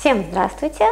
Всем 0.00 0.24
здравствуйте! 0.30 0.86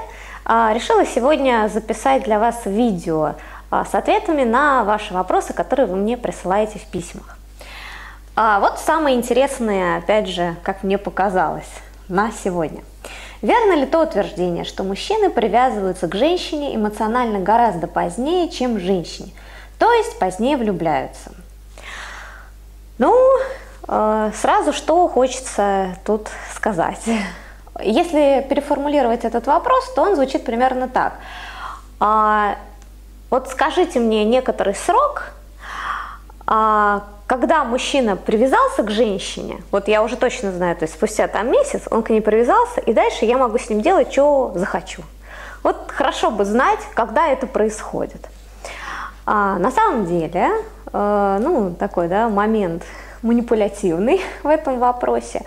А, 0.45 0.70
решила 0.74 1.06
сегодня 1.06 1.71
записать 1.73 2.25
для 2.25 2.39
вас 2.39 2.67
видео 2.67 3.37
а, 3.71 3.87
с 3.87 3.95
ответами 3.95 4.45
на 4.45 4.84
ваши 4.84 5.15
вопросы, 5.15 5.54
которые 5.54 5.87
вы 5.87 5.96
мне 5.96 6.19
присылаете 6.19 6.79
в 6.79 6.84
письмах. 6.84 7.38
А, 8.36 8.60
вот 8.60 8.79
самое 8.79 9.16
интересное, 9.16 9.96
опять 9.96 10.29
же, 10.29 10.56
как 10.62 10.82
мне 10.82 10.98
показалось, 10.98 11.71
на 12.08 12.30
сегодня. 12.32 12.82
Верно 13.40 13.76
ли 13.76 13.86
то 13.86 14.02
утверждение, 14.02 14.64
что 14.64 14.84
мужчины 14.84 15.30
привязываются 15.30 16.06
к 16.06 16.14
женщине 16.14 16.77
эмоционально 16.77 17.38
гораздо 17.38 17.86
позднее, 17.86 18.50
чем 18.50 18.79
женщине, 18.79 19.30
то 19.79 19.90
есть 19.90 20.18
позднее 20.18 20.59
влюбляются? 20.59 21.32
Ну, 22.98 23.16
сразу 23.86 24.75
что 24.75 25.09
хочется 25.09 25.96
тут 26.04 26.29
сказать. 26.54 27.00
Если 27.82 28.45
переформулировать 28.48 29.24
этот 29.24 29.46
вопрос, 29.46 29.92
то 29.95 30.02
он 30.02 30.14
звучит 30.16 30.45
примерно 30.45 30.88
так. 30.88 31.14
А, 32.00 32.56
вот 33.30 33.48
скажите 33.48 34.00
мне 34.00 34.24
некоторый 34.24 34.74
срок, 34.74 35.32
а, 36.46 37.05
когда 37.27 37.64
мужчина 37.64 38.16
привязался 38.16 38.83
к 38.83 38.91
женщине, 38.91 39.62
вот 39.70 39.86
я 39.86 40.02
уже 40.02 40.16
точно 40.16 40.50
знаю, 40.50 40.77
то 40.77 40.84
есть 40.84 40.95
спустя 40.95 41.28
там 41.28 41.50
месяц 41.50 41.83
он 41.91 42.02
к 42.02 42.10
ней 42.10 42.22
привязался, 42.22 42.80
и 42.80 42.92
дальше 42.92 43.27
я 43.27 43.36
могу 43.36 43.59
с 43.59 43.69
ним 43.69 43.83
делать, 43.83 44.10
что 44.10 44.52
захочу. 44.55 45.02
Вот 45.62 45.77
хорошо 45.88 46.30
бы 46.30 46.45
знать, 46.45 46.80
когда 46.95 47.28
это 47.28 47.47
происходит. 47.47 48.28
А, 49.27 49.58
на 49.58 49.70
самом 49.70 50.06
деле, 50.06 50.48
э, 50.91 51.38
ну, 51.42 51.74
такой, 51.78 52.08
да, 52.08 52.30
момент 52.30 52.83
манипулятивный 53.22 54.22
в 54.42 54.48
этом 54.48 54.78
вопросе. 54.78 55.42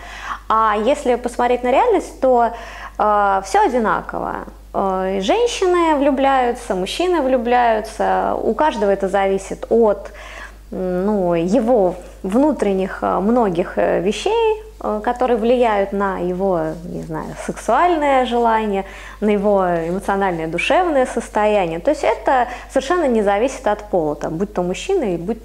А 0.54 0.76
если 0.76 1.16
посмотреть 1.16 1.64
на 1.64 1.72
реальность, 1.72 2.20
то 2.20 2.52
э, 2.98 3.42
все 3.46 3.66
одинаково. 3.66 4.48
Э, 4.74 5.20
женщины 5.22 5.96
влюбляются, 5.96 6.76
мужчины 6.76 7.22
влюбляются. 7.22 8.36
У 8.44 8.54
каждого 8.54 8.90
это 8.90 9.08
зависит 9.08 9.66
от 9.70 10.12
ну, 10.72 11.36
его 11.36 11.96
внутренних 12.22 13.00
э, 13.02 13.20
многих 13.20 13.78
э, 13.78 14.02
вещей, 14.02 14.62
э, 14.82 15.00
которые 15.02 15.38
влияют 15.38 15.94
на 15.94 16.18
его, 16.18 16.74
не 16.84 17.04
знаю, 17.04 17.28
сексуальное 17.46 18.26
желание, 18.26 18.84
на 19.22 19.30
его 19.30 19.66
эмоциональное, 19.66 20.48
душевное 20.48 21.06
состояние. 21.06 21.80
То 21.80 21.92
есть 21.92 22.04
это 22.04 22.50
совершенно 22.70 23.06
не 23.06 23.22
зависит 23.22 23.66
от 23.68 23.84
пола, 23.90 24.16
там, 24.16 24.36
будь 24.36 24.54
то 24.54 24.64
мужчина 24.64 25.16
и 25.16 25.18
будь 25.18 25.40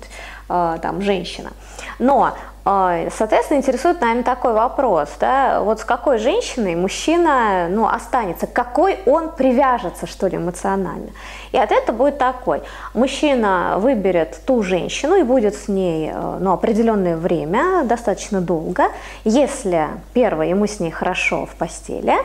там 0.48 1.02
женщина. 1.02 1.50
Но 1.98 2.32
Соответственно, 2.66 3.58
интересует, 3.58 4.00
наверное, 4.00 4.24
такой 4.24 4.52
вопрос, 4.52 5.08
да, 5.20 5.60
вот 5.60 5.78
с 5.78 5.84
какой 5.84 6.18
женщиной 6.18 6.74
мужчина, 6.74 7.68
ну, 7.70 7.86
останется, 7.86 8.48
какой 8.48 8.98
он 9.06 9.30
привяжется, 9.30 10.08
что 10.08 10.26
ли, 10.26 10.36
эмоционально. 10.36 11.10
И 11.52 11.58
ответ 11.58 11.94
будет 11.94 12.18
такой. 12.18 12.62
Мужчина 12.92 13.76
выберет 13.78 14.40
ту 14.46 14.64
женщину 14.64 15.14
и 15.14 15.22
будет 15.22 15.54
с 15.54 15.68
ней, 15.68 16.10
э, 16.12 16.38
ну, 16.40 16.52
определенное 16.52 17.16
время, 17.16 17.84
достаточно 17.84 18.40
долго, 18.40 18.88
если, 19.22 19.86
первое, 20.12 20.48
ему 20.48 20.66
с 20.66 20.80
ней 20.80 20.90
хорошо 20.90 21.46
в 21.46 21.54
постели, 21.54 22.16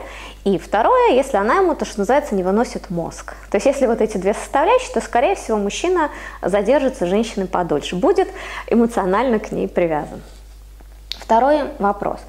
и 0.44 0.58
второе, 0.58 1.12
если 1.12 1.38
она 1.38 1.58
ему, 1.58 1.76
то, 1.76 1.86
что 1.86 2.00
называется, 2.00 2.34
не 2.34 2.42
выносит 2.42 2.90
мозг. 2.90 3.36
То 3.52 3.58
есть 3.58 3.68
если 3.68 3.86
вот 3.86 4.02
эти 4.02 4.18
две 4.18 4.34
составляющие, 4.34 4.92
то, 4.92 5.02
скорее 5.02 5.36
всего, 5.36 5.60
мужчина 5.60 6.10
задержится 6.42 7.06
женщиной 7.06 7.46
подольше, 7.46 7.96
будет 7.96 8.28
эмоционально 8.68 9.38
к 9.38 9.52
ней 9.52 9.68
привязан. 9.68 10.20
Второй 11.22 11.66
вопрос. 11.78 12.20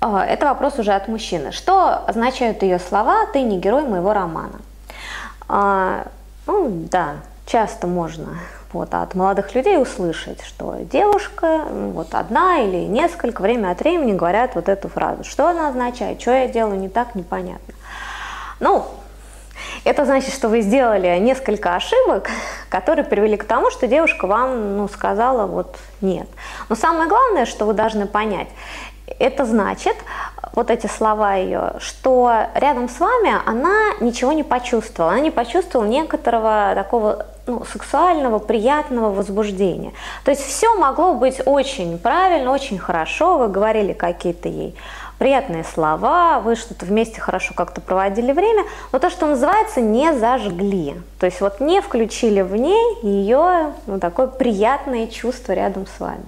А, 0.00 0.26
это 0.26 0.46
вопрос 0.46 0.78
уже 0.78 0.92
от 0.92 1.06
мужчины. 1.06 1.52
Что 1.52 2.04
означают 2.06 2.62
ее 2.62 2.80
слова 2.80 3.26
«ты 3.32 3.42
не 3.42 3.58
герой 3.58 3.86
моего 3.86 4.12
романа»? 4.12 4.60
А, 5.48 6.06
ну 6.46 6.68
да, 6.90 7.14
часто 7.46 7.86
можно 7.86 8.38
вот, 8.72 8.94
от 8.94 9.14
молодых 9.14 9.54
людей 9.54 9.80
услышать, 9.80 10.42
что 10.42 10.76
девушка, 10.80 11.66
вот 11.70 12.14
одна 12.14 12.60
или 12.60 12.84
несколько, 12.86 13.42
время 13.42 13.70
от 13.70 13.80
времени 13.80 14.12
говорят 14.12 14.56
вот 14.56 14.68
эту 14.68 14.88
фразу. 14.88 15.22
Что 15.22 15.48
она 15.48 15.68
означает? 15.68 16.20
Что 16.20 16.32
я 16.32 16.48
делаю 16.48 16.80
не 16.80 16.88
так, 16.88 17.14
непонятно. 17.14 17.74
Ну, 18.58 18.86
это 19.84 20.04
значит, 20.04 20.32
что 20.34 20.48
вы 20.48 20.60
сделали 20.60 21.18
несколько 21.18 21.74
ошибок, 21.74 22.28
которые 22.68 23.04
привели 23.04 23.36
к 23.36 23.44
тому, 23.44 23.70
что 23.70 23.86
девушка 23.86 24.26
вам 24.26 24.76
ну, 24.78 24.88
сказала 24.88 25.46
вот 25.46 25.76
нет. 26.00 26.28
Но 26.68 26.76
самое 26.76 27.08
главное, 27.08 27.46
что 27.46 27.64
вы 27.64 27.74
должны 27.74 28.06
понять, 28.06 28.48
это 29.18 29.44
значит, 29.44 29.96
вот 30.54 30.70
эти 30.70 30.86
слова 30.86 31.34
ее, 31.34 31.74
что 31.78 32.32
рядом 32.54 32.88
с 32.88 33.00
вами 33.00 33.32
она 33.46 33.94
ничего 34.00 34.32
не 34.32 34.42
почувствовала, 34.42 35.12
она 35.12 35.20
не 35.20 35.30
почувствовала 35.30 35.86
некоторого 35.86 36.72
такого 36.74 37.26
ну, 37.46 37.64
сексуального, 37.64 38.38
приятного 38.38 39.12
возбуждения. 39.12 39.92
То 40.24 40.30
есть 40.30 40.42
все 40.42 40.74
могло 40.74 41.14
быть 41.14 41.40
очень 41.44 41.98
правильно, 41.98 42.52
очень 42.52 42.78
хорошо, 42.78 43.38
вы 43.38 43.48
говорили 43.48 43.92
какие-то 43.92 44.48
ей 44.48 44.76
приятные 45.22 45.62
слова, 45.62 46.40
вы 46.40 46.56
что-то 46.56 46.84
вместе 46.84 47.20
хорошо 47.20 47.54
как-то 47.54 47.80
проводили 47.80 48.32
время, 48.32 48.64
но 48.90 48.98
то, 48.98 49.08
что 49.08 49.28
называется, 49.28 49.80
не 49.80 50.12
зажгли. 50.12 50.96
То 51.20 51.26
есть 51.26 51.40
вот 51.40 51.60
не 51.60 51.80
включили 51.80 52.40
в 52.40 52.56
ней 52.56 52.98
ее 53.04 53.72
ну, 53.86 54.00
такое 54.00 54.26
приятное 54.26 55.06
чувство 55.06 55.52
рядом 55.52 55.86
с 55.86 56.00
вами 56.00 56.24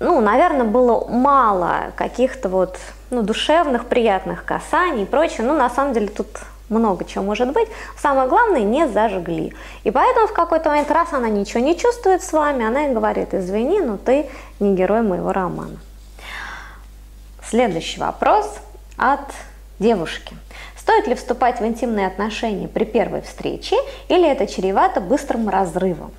ну, 0.00 0.20
наверное, 0.20 0.66
было 0.66 1.06
мало 1.08 1.92
каких-то 1.94 2.48
вот 2.48 2.76
ну, 3.10 3.22
душевных, 3.22 3.86
приятных 3.86 4.44
касаний 4.44 5.04
и 5.04 5.06
прочее. 5.06 5.46
Ну, 5.46 5.56
на 5.56 5.70
самом 5.70 5.94
деле 5.94 6.08
тут 6.08 6.26
много 6.68 7.04
чего 7.04 7.22
может 7.22 7.52
быть. 7.52 7.68
Самое 7.96 8.28
главное, 8.28 8.62
не 8.62 8.88
зажгли. 8.88 9.54
И 9.84 9.90
поэтому 9.92 10.26
в 10.26 10.32
какой-то 10.32 10.70
момент, 10.70 10.90
раз 10.90 11.12
она 11.12 11.28
ничего 11.28 11.60
не 11.60 11.78
чувствует 11.78 12.22
с 12.22 12.32
вами, 12.32 12.66
она 12.66 12.88
и 12.88 12.92
говорит, 12.92 13.32
извини, 13.32 13.80
но 13.80 13.96
ты 13.96 14.28
не 14.58 14.74
герой 14.74 15.02
моего 15.02 15.32
романа. 15.32 15.78
Следующий 17.48 18.00
вопрос 18.00 18.58
от 18.96 19.20
девушки. 19.78 20.36
Стоит 20.76 21.06
ли 21.06 21.14
вступать 21.14 21.60
в 21.60 21.64
интимные 21.64 22.08
отношения 22.08 22.66
при 22.66 22.84
первой 22.84 23.20
встрече 23.20 23.76
или 24.08 24.28
это 24.28 24.48
чревато 24.48 25.00
быстрым 25.00 25.48
разрывом? 25.48 26.10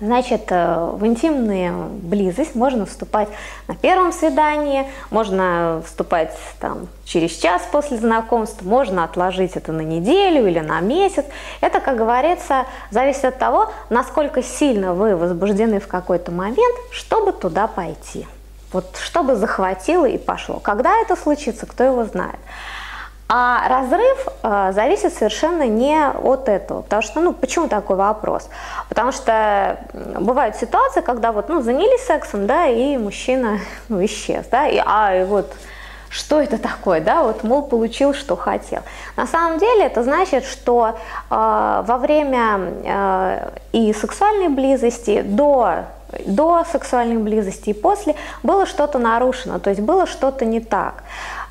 Значит, 0.00 0.42
э, 0.50 0.90
в 0.94 1.04
интимную 1.06 1.88
близость 1.88 2.54
можно 2.54 2.86
вступать 2.86 3.28
на 3.66 3.74
первом 3.74 4.12
свидании, 4.12 4.86
можно 5.10 5.82
вступать 5.86 6.36
там 6.60 6.88
через 7.04 7.36
час 7.36 7.62
после 7.70 7.96
знакомства, 7.96 8.64
можно 8.64 9.04
отложить 9.04 9.52
это 9.56 9.72
на 9.72 9.82
неделю 9.82 10.46
или 10.46 10.60
на 10.60 10.80
месяц. 10.80 11.24
Это, 11.60 11.80
как 11.80 11.96
говорится, 11.96 12.66
зависит 12.90 13.24
от 13.24 13.38
того, 13.38 13.70
насколько 13.90 14.42
сильно 14.42 14.94
вы 14.94 15.16
возбуждены 15.16 15.80
в 15.80 15.88
какой-то 15.88 16.30
момент, 16.32 16.76
чтобы 16.90 17.32
туда 17.32 17.66
пойти. 17.66 18.26
Вот 18.72 18.96
чтобы 18.96 19.36
захватило 19.36 20.06
и 20.06 20.18
пошло. 20.18 20.58
Когда 20.60 20.98
это 21.00 21.16
случится, 21.16 21.66
кто 21.66 21.84
его 21.84 22.04
знает. 22.04 22.38
А 23.34 23.66
разрыв 23.66 24.28
э, 24.42 24.72
зависит 24.74 25.14
совершенно 25.14 25.66
не 25.66 26.06
от 26.06 26.50
этого. 26.50 26.82
Потому 26.82 27.00
что, 27.00 27.20
ну, 27.20 27.32
почему 27.32 27.66
такой 27.66 27.96
вопрос? 27.96 28.50
Потому 28.90 29.10
что 29.10 29.78
бывают 29.94 30.56
ситуации, 30.56 31.00
когда 31.00 31.32
вот, 31.32 31.48
ну, 31.48 31.62
занялись 31.62 32.04
сексом, 32.04 32.46
да, 32.46 32.66
и 32.66 32.98
мужчина, 32.98 33.60
ну, 33.88 34.04
исчез, 34.04 34.44
да, 34.50 34.68
и, 34.68 34.78
а, 34.84 35.16
и 35.16 35.24
вот, 35.24 35.50
что 36.10 36.42
это 36.42 36.58
такое, 36.58 37.00
да, 37.00 37.22
вот, 37.22 37.42
мол, 37.42 37.62
получил, 37.62 38.12
что 38.12 38.36
хотел. 38.36 38.82
На 39.16 39.26
самом 39.26 39.58
деле 39.58 39.86
это 39.86 40.02
значит, 40.02 40.44
что 40.44 40.88
э, 40.88 40.94
во 41.30 41.96
время 41.96 42.74
э, 42.84 43.48
и 43.72 43.94
сексуальной 43.94 44.48
близости, 44.48 45.22
до 45.22 45.86
до 46.26 46.64
сексуальной 46.70 47.18
близости 47.18 47.70
и 47.70 47.74
после 47.74 48.14
было 48.42 48.66
что-то 48.66 48.98
нарушено, 48.98 49.58
то 49.58 49.70
есть 49.70 49.82
было 49.82 50.06
что-то 50.06 50.44
не 50.44 50.60
так. 50.60 51.04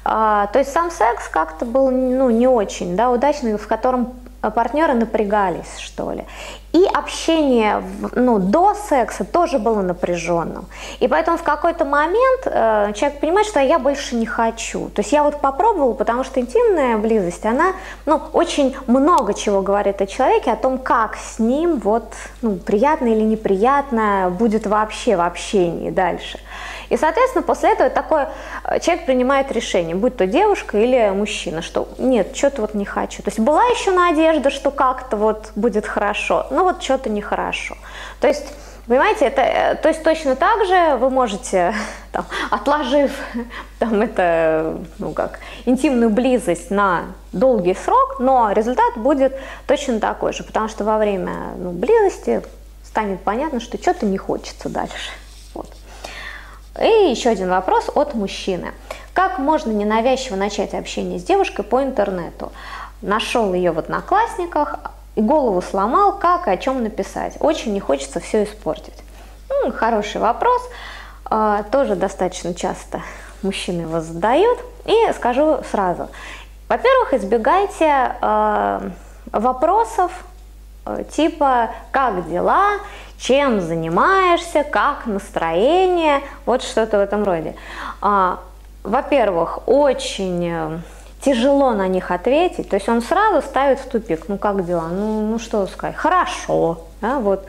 А, 0.03 0.47
то 0.47 0.59
есть 0.59 0.71
сам 0.71 0.89
секс 0.89 1.27
как-то 1.27 1.65
был 1.65 1.91
ну, 1.91 2.29
не 2.29 2.47
очень 2.47 2.95
да, 2.95 3.11
удачный, 3.11 3.57
в 3.57 3.67
котором 3.67 4.13
партнеры 4.49 4.93
напрягались, 4.95 5.77
что 5.77 6.11
ли. 6.11 6.25
И 6.73 6.85
общение 6.85 7.83
ну, 8.15 8.39
до 8.39 8.73
секса 8.73 9.25
тоже 9.25 9.59
было 9.59 9.81
напряженным. 9.81 10.67
И 10.99 11.07
поэтому 11.07 11.37
в 11.37 11.43
какой-то 11.43 11.83
момент 11.85 12.41
э, 12.45 12.93
человек 12.95 13.19
понимает, 13.19 13.47
что 13.47 13.59
я 13.59 13.77
больше 13.77 14.15
не 14.15 14.25
хочу. 14.25 14.87
То 14.89 15.01
есть 15.01 15.11
я 15.11 15.23
вот 15.23 15.41
попробовала, 15.41 15.93
потому 15.93 16.23
что 16.23 16.39
интимная 16.39 16.97
близость, 16.97 17.45
она 17.45 17.73
ну, 18.05 18.21
очень 18.33 18.75
много 18.87 19.33
чего 19.33 19.61
говорит 19.61 20.01
о 20.01 20.07
человеке, 20.07 20.51
о 20.51 20.55
том, 20.55 20.77
как 20.77 21.17
с 21.17 21.39
ним 21.39 21.77
вот, 21.79 22.13
ну, 22.41 22.55
приятно 22.55 23.07
или 23.07 23.21
неприятно 23.21 24.33
будет 24.39 24.65
вообще 24.65 25.17
в 25.17 25.21
общении 25.21 25.89
дальше. 25.91 26.39
И, 26.91 26.97
соответственно, 26.97 27.41
после 27.41 27.71
этого 27.71 27.89
такой 27.89 28.25
э, 28.65 28.79
человек 28.81 29.05
принимает 29.05 29.49
решение, 29.53 29.95
будь 29.95 30.17
то 30.17 30.27
девушка 30.27 30.77
или 30.77 31.09
мужчина, 31.11 31.61
что 31.61 31.87
нет, 31.97 32.35
что-то 32.35 32.59
вот 32.59 32.73
не 32.73 32.83
хочу. 32.83 33.23
То 33.23 33.29
есть 33.29 33.39
была 33.39 33.63
еще 33.63 33.91
надежда, 33.91 34.49
что 34.49 34.71
как-то 34.71 35.15
вот 35.15 35.53
будет 35.55 35.87
хорошо, 35.87 36.47
но 36.51 36.65
вот 36.65 36.83
что-то 36.83 37.09
нехорошо. 37.09 37.77
То 38.19 38.27
есть 38.27 38.45
Понимаете, 38.87 39.25
это, 39.25 39.41
э, 39.41 39.75
то 39.75 39.87
есть 39.87 40.03
точно 40.03 40.35
так 40.35 40.65
же 40.65 40.97
вы 40.97 41.09
можете, 41.09 41.73
там, 42.11 42.25
отложив 42.49 43.11
там, 43.79 44.01
это, 44.01 44.77
ну 44.97 45.13
как, 45.13 45.39
интимную 45.63 46.09
близость 46.09 46.71
на 46.71 47.05
долгий 47.31 47.75
срок, 47.75 48.17
но 48.19 48.51
результат 48.51 48.97
будет 48.97 49.39
точно 49.65 50.01
такой 50.01 50.33
же, 50.33 50.43
потому 50.43 50.67
что 50.67 50.83
во 50.83 50.97
время 50.97 51.53
ну, 51.57 51.71
близости 51.71 52.41
станет 52.83 53.21
понятно, 53.21 53.61
что 53.61 53.77
что-то 53.77 54.05
не 54.05 54.17
хочется 54.17 54.67
дальше. 54.67 55.11
Вот. 55.53 55.69
И 56.81 57.11
еще 57.11 57.29
один 57.29 57.49
вопрос 57.49 57.89
от 57.93 58.13
мужчины. 58.13 58.73
Как 59.13 59.39
можно 59.39 59.71
ненавязчиво 59.71 60.35
начать 60.35 60.73
общение 60.73 61.19
с 61.19 61.23
девушкой 61.23 61.63
по 61.63 61.83
интернету? 61.83 62.51
Нашел 63.01 63.53
ее 63.53 63.71
в 63.71 63.79
одноклассниках, 63.79 64.79
и 65.15 65.21
голову 65.21 65.61
сломал, 65.61 66.17
как 66.17 66.47
и 66.47 66.51
о 66.51 66.57
чем 66.57 66.83
написать. 66.83 67.35
Очень 67.39 67.73
не 67.73 67.79
хочется 67.79 68.19
все 68.19 68.43
испортить. 68.43 68.93
Ну, 69.49 69.71
хороший 69.71 70.21
вопрос, 70.21 70.61
а, 71.25 71.63
тоже 71.63 71.95
достаточно 71.95 72.53
часто 72.53 73.01
мужчины 73.41 73.81
его 73.81 73.99
задают. 73.99 74.59
И 74.85 74.95
скажу 75.13 75.59
сразу. 75.69 76.09
Во-первых, 76.67 77.13
избегайте 77.13 78.15
э, 78.21 78.89
вопросов 79.33 80.11
э, 80.85 81.03
типа 81.11 81.69
«как 81.91 82.29
дела?», 82.29 82.79
«чем 83.21 83.61
занимаешься?», 83.61 84.63
«как 84.63 85.05
настроение?», 85.05 86.21
вот 86.45 86.63
что-то 86.63 86.97
в 86.97 87.01
этом 87.01 87.23
роде. 87.23 87.55
Э, 88.01 88.37
во-первых, 88.83 89.67
очень 89.67 90.81
тяжело 91.23 91.73
на 91.73 91.87
них 91.87 92.11
ответить, 92.11 92.69
то 92.69 92.75
есть 92.75 92.89
он 92.89 93.01
сразу 93.01 93.45
ставит 93.45 93.79
в 93.79 93.87
тупик, 93.87 94.27
ну 94.27 94.37
как 94.37 94.65
дела, 94.65 94.87
ну, 94.87 95.21
ну 95.21 95.39
что 95.39 95.67
сказать, 95.67 95.95
хорошо, 95.95 96.81
да, 96.99 97.19
вот. 97.19 97.45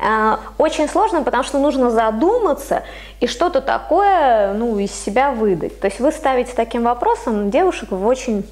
А, 0.00 0.38
очень 0.58 0.88
сложно, 0.88 1.24
потому 1.24 1.42
что 1.42 1.58
нужно 1.58 1.90
задуматься 1.90 2.84
и 3.18 3.26
что-то 3.26 3.60
такое 3.60 4.52
ну, 4.52 4.78
из 4.78 4.92
себя 4.92 5.32
выдать. 5.32 5.80
То 5.80 5.88
есть 5.88 5.98
вы 5.98 6.12
ставите 6.12 6.52
таким 6.54 6.84
вопросом 6.84 7.50
девушек 7.50 7.90
в 7.90 8.06
очень 8.06 8.48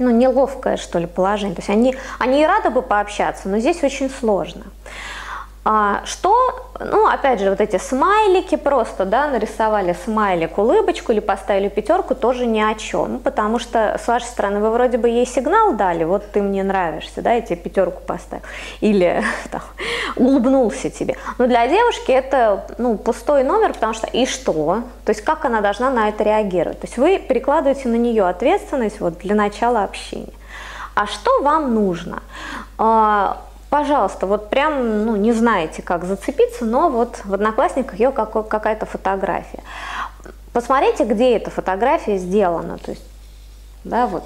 ну, 0.00 0.10
неловкое, 0.10 0.76
что 0.76 0.98
ли, 0.98 1.06
положение. 1.06 1.54
То 1.54 1.60
есть 1.60 1.70
они, 1.70 1.94
они 2.18 2.42
и 2.42 2.46
рады 2.46 2.70
бы 2.70 2.82
пообщаться, 2.82 3.48
но 3.48 3.58
здесь 3.58 3.84
очень 3.84 4.10
сложно. 4.10 4.64
А, 5.64 6.02
что, 6.06 6.34
ну, 6.80 7.06
опять 7.06 7.38
же, 7.38 7.50
вот 7.50 7.60
эти 7.60 7.76
смайлики 7.76 8.56
просто, 8.56 9.04
да, 9.04 9.28
нарисовали 9.28 9.96
смайлик, 10.04 10.58
улыбочку 10.58 11.12
или 11.12 11.20
поставили 11.20 11.68
пятерку, 11.68 12.16
тоже 12.16 12.46
ни 12.46 12.60
о 12.60 12.74
чем, 12.74 13.20
потому 13.20 13.60
что 13.60 13.96
с 14.02 14.08
вашей 14.08 14.24
стороны 14.24 14.58
вы 14.58 14.70
вроде 14.70 14.98
бы 14.98 15.08
ей 15.08 15.24
сигнал 15.24 15.74
дали, 15.74 16.02
вот 16.02 16.32
ты 16.32 16.42
мне 16.42 16.64
нравишься, 16.64 17.22
да, 17.22 17.34
я 17.34 17.42
тебе 17.42 17.56
пятерку 17.56 18.02
поставил, 18.04 18.42
или 18.80 19.22
там, 19.52 19.62
улыбнулся 20.16 20.90
тебе. 20.90 21.16
Но 21.38 21.46
для 21.46 21.68
девушки 21.68 22.10
это, 22.10 22.66
ну, 22.78 22.96
пустой 22.98 23.44
номер, 23.44 23.72
потому 23.72 23.94
что 23.94 24.08
и 24.08 24.26
что? 24.26 24.82
То 25.04 25.10
есть 25.10 25.22
как 25.22 25.44
она 25.44 25.60
должна 25.60 25.90
на 25.90 26.08
это 26.08 26.24
реагировать? 26.24 26.80
То 26.80 26.86
есть 26.88 26.98
вы 26.98 27.18
перекладываете 27.20 27.88
на 27.88 27.96
нее 27.96 28.26
ответственность 28.26 29.00
вот 29.00 29.18
для 29.18 29.36
начала 29.36 29.84
общения. 29.84 30.32
А 30.96 31.06
что 31.06 31.40
вам 31.42 31.72
нужно? 31.72 32.20
Пожалуйста, 33.72 34.26
вот 34.26 34.50
прям, 34.50 35.06
ну, 35.06 35.16
не 35.16 35.32
знаете, 35.32 35.80
как 35.80 36.04
зацепиться, 36.04 36.66
но 36.66 36.90
вот 36.90 37.22
в 37.24 37.32
Одноклассниках 37.32 37.98
ее 37.98 38.12
какая-то 38.12 38.84
фотография. 38.84 39.62
Посмотрите, 40.52 41.04
где 41.04 41.38
эта 41.38 41.50
фотография 41.50 42.18
сделана, 42.18 42.76
то 42.76 42.90
есть, 42.90 43.02
да, 43.84 44.06
вот, 44.06 44.24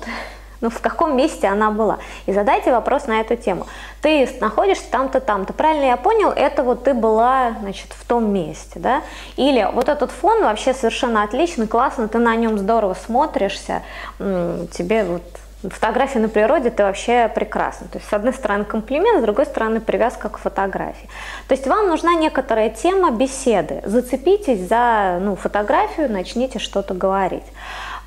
ну, 0.61 0.69
в 0.69 0.81
каком 0.81 1.17
месте 1.17 1.47
она 1.47 1.71
была. 1.71 1.99
И 2.27 2.33
задайте 2.33 2.73
вопрос 2.73 3.07
на 3.07 3.21
эту 3.21 3.37
тему. 3.37 3.69
Ты 4.03 4.29
находишься 4.41 4.91
там-то, 4.91 5.21
там-то. 5.21 5.53
Правильно 5.53 5.85
я 5.85 5.97
понял, 5.97 6.31
это 6.31 6.65
вот 6.65 6.83
ты 6.83 6.93
была, 6.93 7.55
значит, 7.61 7.93
в 7.93 8.05
том 8.05 8.33
месте, 8.33 8.81
да? 8.81 9.03
Или 9.37 9.65
вот 9.73 9.89
этот 9.89 10.11
фон 10.11 10.43
вообще 10.43 10.75
совершенно 10.75 11.23
отличный, 11.23 11.69
классно, 11.69 12.09
ты 12.09 12.19
на 12.19 12.35
нем 12.35 12.59
здорово 12.59 12.95
смотришься, 12.95 13.83
тебе 14.19 15.05
вот 15.05 15.23
фотографии 15.71 16.19
на 16.19 16.29
природе 16.29 16.69
это 16.69 16.85
вообще 16.85 17.31
прекрасно. 17.35 17.89
То 17.89 17.99
есть, 17.99 18.09
с 18.09 18.13
одной 18.13 18.33
стороны, 18.33 18.65
комплимент, 18.65 19.21
с 19.21 19.23
другой 19.23 19.47
стороны, 19.47 19.81
привязка 19.81 20.29
к 20.29 20.39
фотографии. 20.39 21.09
То 21.49 21.55
есть, 21.55 21.67
вам 21.67 21.89
нужна 21.89 22.15
некоторая 22.15 22.71
тема 22.71 23.11
беседы. 23.11 23.83
Зацепитесь 23.85 24.69
за 24.69 25.19
ну, 25.21 25.37
фотографию, 25.37 26.11
начните 26.11 26.59
что-то 26.59 26.95
говорить. 26.95 27.45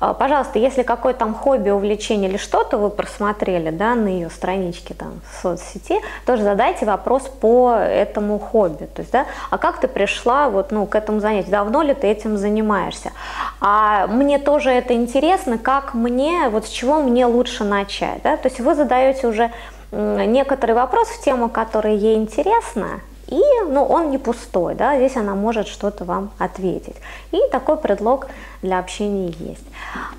А, 0.00 0.14
пожалуйста, 0.14 0.58
если 0.58 0.82
какое 0.82 1.12
там 1.12 1.34
хобби, 1.34 1.70
увлечение 1.70 2.30
или 2.30 2.38
что-то 2.38 2.78
вы 2.78 2.88
просмотрели 2.88 3.70
да, 3.70 3.94
на 3.94 4.08
ее 4.08 4.30
страничке 4.30 4.94
там, 4.94 5.20
в 5.30 5.42
соцсети, 5.42 6.00
тоже 6.24 6.42
задайте 6.42 6.86
вопрос 6.86 7.24
по 7.24 7.74
этому 7.74 8.38
хобби. 8.38 8.86
То 8.86 9.02
есть, 9.02 9.12
да, 9.12 9.26
а 9.50 9.58
как 9.58 9.78
ты 9.78 9.88
пришла 9.88 10.48
вот, 10.48 10.72
ну, 10.72 10.86
к 10.86 10.94
этому 10.94 11.20
занятию? 11.20 11.52
Давно 11.52 11.82
ли 11.82 11.94
ты 11.94 12.06
этим 12.06 12.38
занимаешься? 12.38 13.12
А 13.60 14.06
мне 14.06 14.38
тоже 14.38 14.70
это 14.70 14.94
интересно, 14.94 15.58
как 15.58 15.92
мне, 15.92 16.48
вот 16.48 16.66
с 16.66 16.70
чего 16.70 17.00
мне 17.00 17.26
лучше 17.26 17.64
начать? 17.64 18.22
Да? 18.22 18.38
То 18.38 18.48
есть 18.48 18.58
вы 18.60 18.74
задаете 18.74 19.26
уже 19.26 19.50
некоторый 19.92 20.72
вопрос 20.72 21.08
в 21.08 21.22
тему, 21.22 21.48
которая 21.48 21.94
ей 21.94 22.16
интересна, 22.16 23.00
и 23.30 23.40
ну, 23.68 23.84
он 23.84 24.10
не 24.10 24.18
пустой, 24.18 24.74
да, 24.74 24.96
здесь 24.96 25.16
она 25.16 25.34
может 25.34 25.68
что-то 25.68 26.04
вам 26.04 26.30
ответить. 26.38 26.96
И 27.30 27.40
такой 27.50 27.76
предлог 27.76 28.26
для 28.62 28.78
общения 28.78 29.28
есть. 29.38 29.64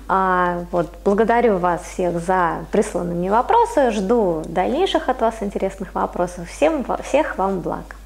А, 0.08 0.64
вот, 0.70 0.88
благодарю 1.04 1.58
вас 1.58 1.82
всех 1.82 2.18
за 2.20 2.64
присланные 2.72 3.14
мне 3.14 3.30
вопросы, 3.30 3.90
жду 3.90 4.42
дальнейших 4.46 5.08
от 5.08 5.20
вас 5.20 5.36
интересных 5.40 5.94
вопросов. 5.94 6.48
Всем, 6.48 6.84
всех 7.02 7.36
вам 7.38 7.60
благ. 7.60 7.96